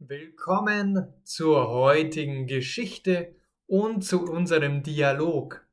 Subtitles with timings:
[0.00, 5.64] Willkommen zur heutigen Geschichte und zu unserem Dialog.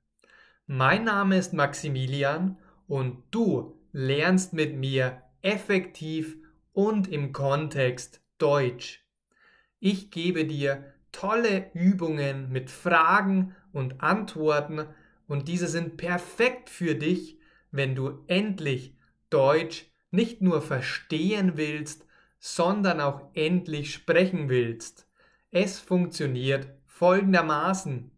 [0.68, 6.38] Mein Name ist Maximilian und du lernst mit mir effektiv
[6.72, 9.04] und im Kontext Deutsch.
[9.80, 14.86] Ich gebe dir tolle Übungen mit Fragen und Antworten
[15.28, 17.40] und diese sind perfekt für dich,
[17.72, 18.96] wenn du endlich
[19.32, 22.06] Deutsch nicht nur verstehen willst,
[22.42, 25.08] sondern auch endlich sprechen willst.
[25.52, 28.12] Es funktioniert folgendermaßen.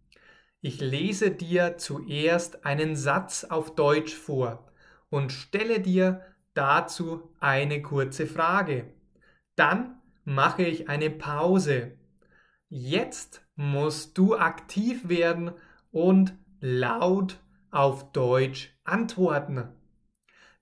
[0.61, 4.71] Ich lese dir zuerst einen Satz auf Deutsch vor
[5.09, 6.21] und stelle dir
[6.53, 8.94] dazu eine kurze Frage.
[9.57, 11.97] Dann mache ich eine Pause.
[12.69, 15.52] Jetzt musst du aktiv werden
[15.91, 17.39] und laut
[17.71, 19.67] auf Deutsch antworten.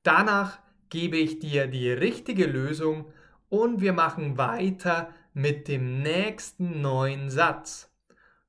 [0.02, 0.58] Danach
[0.90, 3.14] gebe ich dir die richtige Lösung
[3.52, 7.94] und wir machen weiter mit dem nächsten neuen Satz.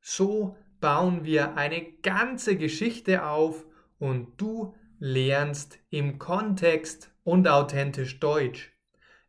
[0.00, 3.66] So bauen wir eine ganze Geschichte auf
[3.98, 8.72] und du lernst im Kontext und authentisch Deutsch.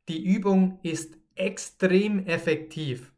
[0.09, 3.11] Die Übung ist extrem effektiv,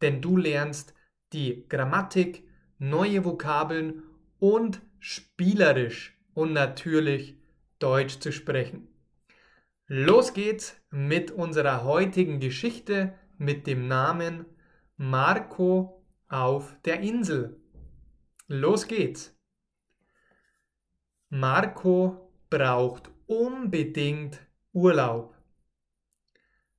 [0.00, 0.94] denn du lernst
[1.32, 2.44] die Grammatik,
[2.78, 4.04] neue Vokabeln
[4.38, 7.36] und spielerisch und natürlich
[7.80, 8.95] Deutsch zu sprechen.
[9.88, 14.44] Los geht's mit unserer heutigen Geschichte mit dem Namen
[14.96, 17.60] Marco auf der Insel.
[18.48, 19.32] Los geht's.
[21.28, 24.40] Marco braucht unbedingt
[24.72, 25.36] Urlaub.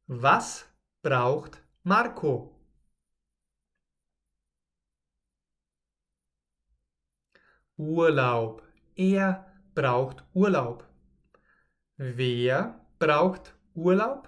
[0.07, 0.67] Was
[1.01, 2.59] braucht Marco?
[7.77, 8.63] Urlaub.
[8.95, 10.85] Er braucht Urlaub.
[11.95, 14.27] Wer braucht Urlaub?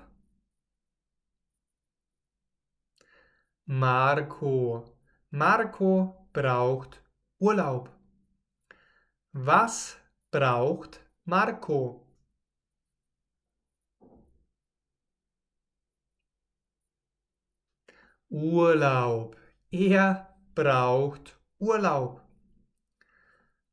[3.66, 4.98] Marco.
[5.32, 7.04] Marco braucht
[7.40, 7.90] Urlaub.
[9.32, 9.98] Was
[10.32, 12.06] braucht Marco?
[18.30, 19.38] Urlaub.
[19.72, 22.22] Er braucht Urlaub.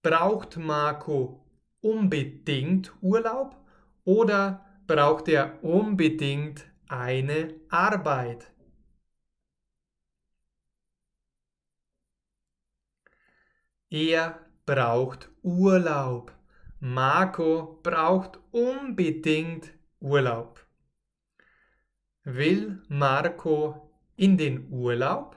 [0.03, 1.45] Braucht Marco
[1.81, 3.57] unbedingt Urlaub
[4.05, 8.53] oder braucht er unbedingt eine Arbeit?
[13.91, 16.33] Er braucht Urlaub.
[16.81, 20.67] Marco braucht unbedingt Urlaub.
[22.25, 25.37] Will Marco in den Urlaub?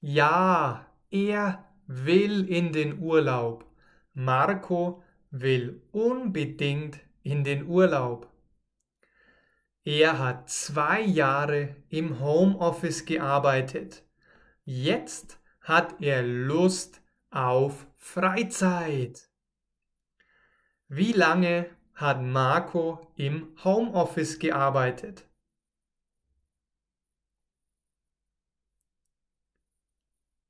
[0.00, 3.67] Ja, er will in den Urlaub.
[4.18, 8.28] Marco will unbedingt in den Urlaub.
[9.84, 14.04] Er hat zwei Jahre im Homeoffice gearbeitet.
[14.64, 19.30] Jetzt hat er Lust auf Freizeit.
[20.88, 25.28] Wie lange hat Marco im Homeoffice gearbeitet?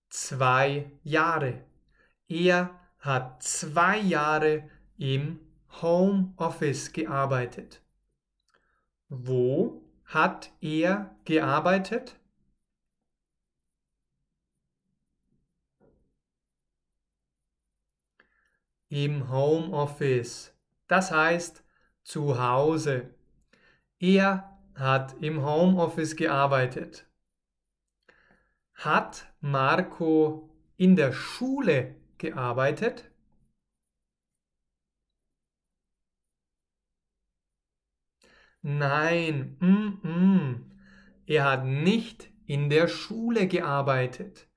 [0.08, 1.64] Zwei Jahre.
[2.28, 5.40] Er hat zwei Jahre im
[5.80, 7.82] Homeoffice gearbeitet.
[9.08, 12.18] Wo hat er gearbeitet?
[18.88, 20.54] Im Homeoffice.
[20.88, 21.62] Das heißt
[22.02, 23.14] zu Hause.
[23.98, 27.06] Er hat im Homeoffice gearbeitet.
[28.74, 33.10] Hat Marco in der Schule gearbeitet?
[38.62, 40.64] Nein, mm -mm.
[41.26, 44.48] er hat nicht in der Schule gearbeitet.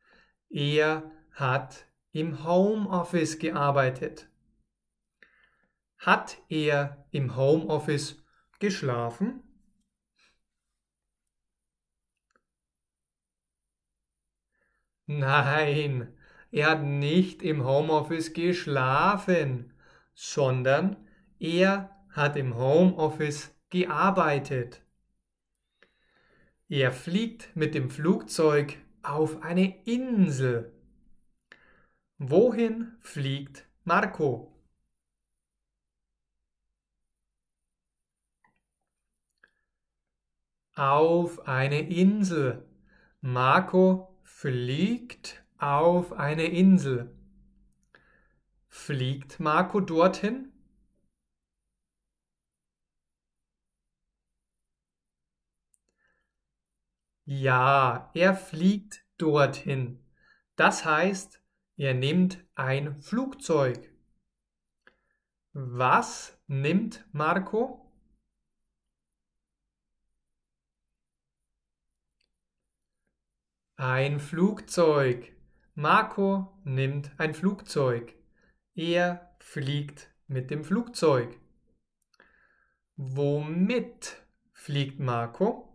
[0.49, 4.29] Er hat im Homeoffice gearbeitet.
[5.97, 8.25] Hat er im Homeoffice
[8.59, 9.43] geschlafen?
[15.05, 16.17] Nein,
[16.51, 19.73] er hat nicht im Homeoffice geschlafen,
[20.13, 20.97] sondern
[21.39, 24.83] er hat im Homeoffice gearbeitet.
[26.67, 30.73] Er fliegt mit dem Flugzeug auf eine Insel.
[32.17, 34.53] Wohin fliegt Marco?
[40.75, 42.65] Auf eine Insel.
[43.21, 47.15] Marco fliegt auf eine Insel.
[48.67, 50.51] Fliegt Marco dorthin?
[57.25, 60.03] Ja, er fliegt dorthin.
[60.55, 61.41] Das heißt,
[61.77, 63.91] er nimmt ein Flugzeug.
[65.53, 67.91] Was nimmt Marco?
[73.75, 75.31] Ein Flugzeug.
[75.75, 78.13] Marco nimmt ein Flugzeug.
[78.75, 81.39] Er fliegt mit dem Flugzeug.
[82.97, 84.21] Womit
[84.51, 85.73] fliegt Marco?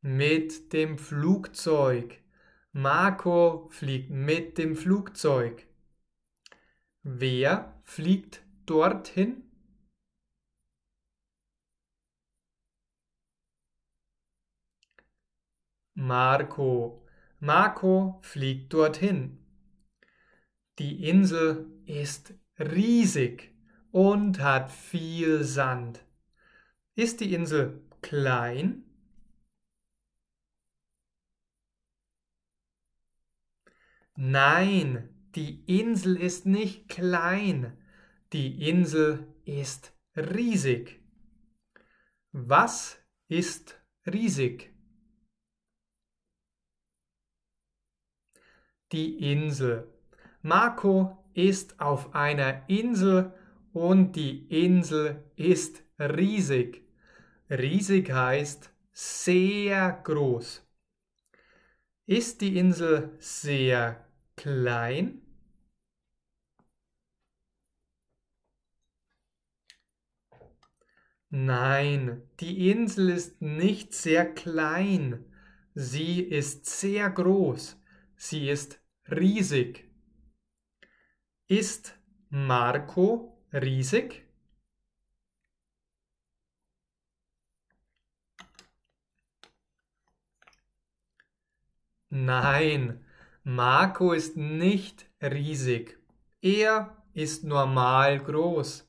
[0.00, 2.20] Mit dem Flugzeug.
[2.72, 5.66] Marco fliegt mit dem Flugzeug.
[7.02, 9.49] Wer fliegt dorthin?
[16.00, 17.06] Marco.
[17.40, 19.38] Marco fliegt dorthin.
[20.78, 23.54] Die Insel ist riesig
[23.92, 26.02] und hat viel Sand.
[26.94, 28.84] Ist die Insel klein?
[34.16, 37.76] Nein, die Insel ist nicht klein.
[38.32, 41.02] Die Insel ist riesig.
[42.32, 42.98] Was
[43.28, 44.69] ist riesig?
[48.92, 49.86] Die Insel.
[50.42, 53.32] Marco ist auf einer Insel
[53.72, 56.82] und die Insel ist riesig.
[57.48, 60.66] Riesig heißt sehr groß.
[62.06, 64.04] Ist die Insel sehr
[64.34, 65.22] klein?
[71.28, 75.24] Nein, die Insel ist nicht sehr klein.
[75.74, 77.80] Sie ist sehr groß.
[78.16, 78.79] Sie ist
[79.10, 79.90] riesig.
[81.48, 81.98] Ist
[82.28, 84.24] Marco riesig?
[92.08, 93.04] Nein,
[93.44, 95.98] Marco ist nicht riesig.
[96.40, 98.88] Er ist normal groß.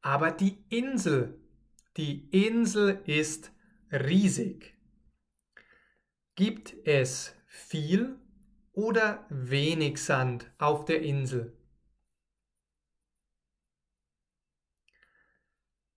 [0.00, 1.40] Aber die Insel,
[1.96, 3.52] die Insel ist
[3.92, 4.76] riesig.
[6.34, 8.21] Gibt es viel
[8.72, 11.56] oder wenig Sand auf der Insel?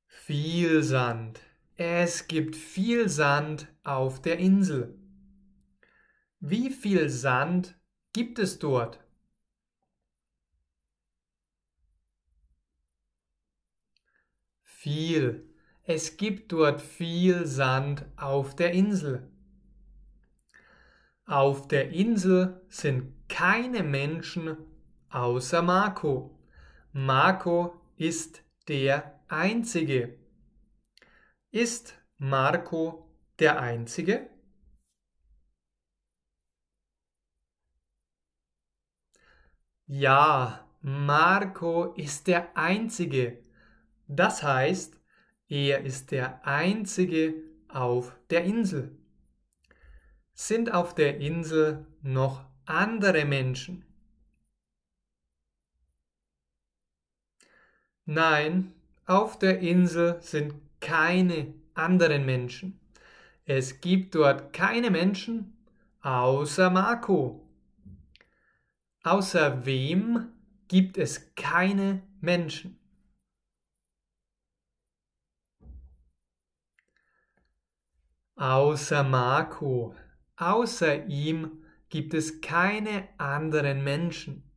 [0.08, 1.40] Viel Sand.
[1.78, 4.98] Es gibt viel Sand auf der Insel.
[6.40, 7.80] Wie viel Sand
[8.14, 9.00] gibt es dort?
[14.64, 15.50] Viel.
[15.84, 19.35] Es gibt dort viel Sand auf der Insel.
[21.28, 24.58] Auf der Insel sind keine Menschen
[25.10, 26.38] außer Marco.
[26.92, 30.20] Marco ist der Einzige.
[31.52, 34.30] Ist Marco der Einzige?
[39.88, 43.44] Ja, Marco ist der Einzige.
[44.08, 45.00] Das heißt,
[45.48, 47.34] er ist der Einzige
[47.68, 48.96] auf der Insel.
[50.38, 53.86] Sind auf der Insel noch andere Menschen?
[58.04, 58.74] Nein,
[59.06, 62.78] auf der Insel sind keine anderen Menschen.
[63.46, 65.56] Es gibt dort keine Menschen
[66.02, 67.42] außer Marco.
[69.04, 70.34] Außer wem
[70.68, 72.78] gibt es keine Menschen?
[78.36, 79.96] Außer Marco,
[80.38, 84.50] außer ihm gibt es keine anderen Menschen.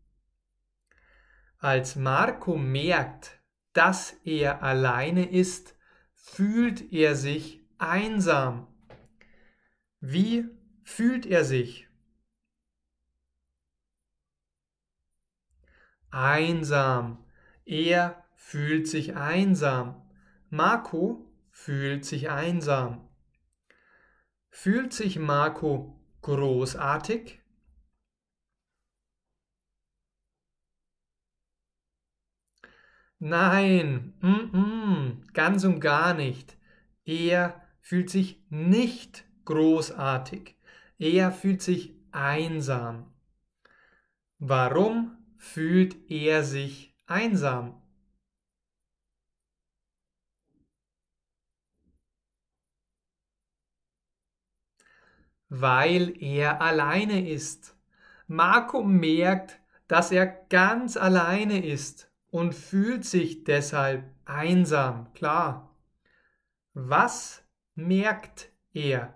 [1.59, 3.41] Als Marco merkt,
[3.73, 5.77] dass er alleine ist,
[6.15, 8.67] fühlt er sich einsam.
[10.01, 10.49] Wie
[10.85, 11.89] fühlt er sich?
[16.11, 17.25] einsam.
[17.65, 20.03] Er fühlt sich einsam.
[20.51, 23.08] Marco fühlt sich einsam.
[24.51, 27.41] Fühlt sich Marco großartig?
[33.21, 36.57] Nein, mm -mm, ganz und gar nicht.
[37.05, 40.57] Er fühlt sich nicht großartig.
[40.99, 43.13] Er fühlt sich einsam.
[44.39, 47.81] Warum fühlt er sich einsam.
[55.49, 57.77] Weil er alleine ist.
[58.27, 65.75] Marco merkt, dass er ganz alleine ist und fühlt sich deshalb einsam, klar.
[66.75, 67.43] Was
[67.75, 69.15] merkt er?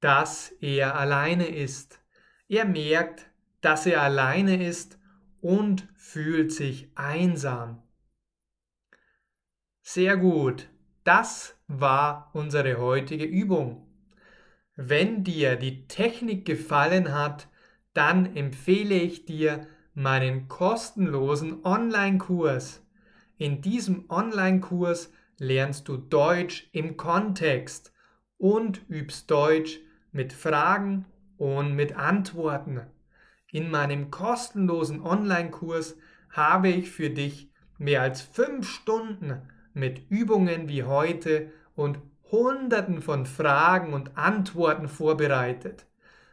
[0.00, 2.00] Dass er alleine ist.
[2.48, 3.28] Er merkt,
[3.60, 4.98] dass er alleine ist
[5.40, 7.82] und fühlt sich einsam.
[9.88, 10.66] Sehr gut.
[11.04, 13.86] Das war unsere heutige Übung.
[14.74, 17.46] Wenn dir die Technik gefallen hat,
[17.94, 22.84] dann empfehle ich dir, meinen kostenlosen Online-Kurs.
[23.38, 27.92] In diesem Online-Kurs lernst du Deutsch im Kontext
[28.38, 29.78] und übst Deutsch
[30.10, 31.04] mit Fragen
[31.36, 32.80] und mit Antworten.
[33.52, 35.96] In meinem kostenlosen Online-Kurs
[36.30, 39.42] habe ich für dich mehr als fünf Stunden
[39.76, 41.98] mit Übungen wie heute und
[42.32, 45.86] Hunderten von Fragen und Antworten vorbereitet.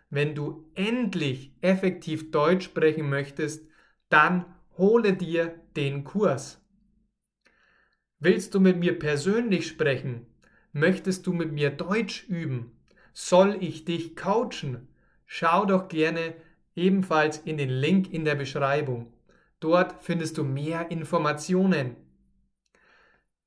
[0.09, 3.67] Wenn du endlich effektiv Deutsch sprechen möchtest,
[4.07, 4.45] dann
[4.77, 6.61] hole dir den Kurs.
[8.19, 10.25] Willst du mit mir persönlich sprechen?
[10.71, 12.71] Möchtest du mit mir Deutsch üben?
[13.11, 14.87] Soll ich dich coachen?
[15.25, 16.33] Schau doch gerne
[16.75, 19.11] ebenfalls in den Link in der Beschreibung.
[19.59, 21.97] Dort findest du mehr Informationen.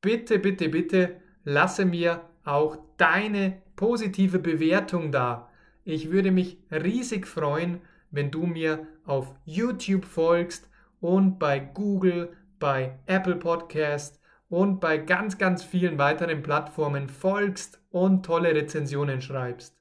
[0.00, 5.50] Bitte, bitte, bitte lasse mir auch deine positive Bewertung da.
[5.84, 10.68] Ich würde mich riesig freuen, wenn du mir auf YouTube folgst
[11.00, 18.24] und bei Google, bei Apple Podcast und bei ganz, ganz vielen weiteren Plattformen folgst und
[18.24, 19.76] tolle Rezensionen schreibst.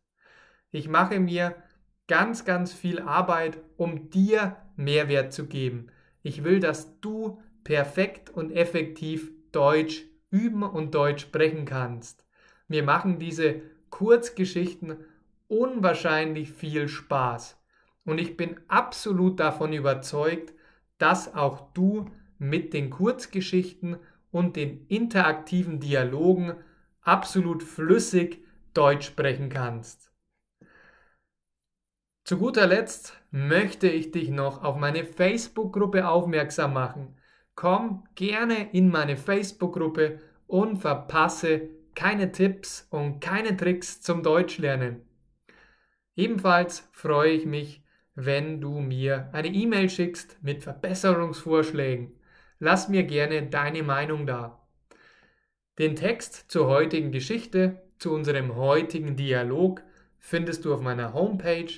[0.71, 1.55] Ich mache mir
[2.07, 5.87] ganz, ganz viel Arbeit, um dir Mehrwert zu geben.
[6.21, 12.25] Ich will, dass du perfekt und effektiv Deutsch üben und Deutsch sprechen kannst.
[12.67, 14.97] Mir machen diese Kurzgeschichten
[15.47, 17.57] unwahrscheinlich viel Spaß.
[18.03, 20.53] Und ich bin absolut davon überzeugt,
[20.97, 23.97] dass auch du mit den Kurzgeschichten
[24.31, 26.55] und den interaktiven Dialogen
[27.01, 28.43] absolut flüssig
[28.73, 30.11] Deutsch sprechen kannst.
[32.25, 37.15] Zu guter Letzt möchte ich dich noch auf meine Facebook-Gruppe aufmerksam machen.
[37.55, 45.01] Komm gerne in meine Facebook-Gruppe und verpasse keine Tipps und keine Tricks zum Deutschlernen.
[46.15, 47.81] Ebenfalls freue ich mich,
[48.13, 52.13] wenn du mir eine E-Mail schickst mit Verbesserungsvorschlägen.
[52.59, 54.61] Lass mir gerne deine Meinung da.
[55.77, 59.81] Den Text zur heutigen Geschichte, zu unserem heutigen Dialog
[60.19, 61.71] findest du auf meiner Homepage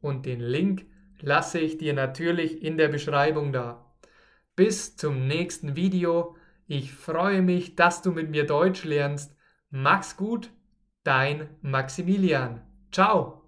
[0.00, 0.86] und den Link
[1.20, 3.91] lasse ich dir natürlich in der Beschreibung da.
[4.54, 6.36] Bis zum nächsten Video.
[6.66, 9.34] Ich freue mich, dass du mit mir Deutsch lernst.
[9.70, 10.50] Mach's gut,
[11.04, 12.62] dein Maximilian.
[12.90, 13.41] Ciao.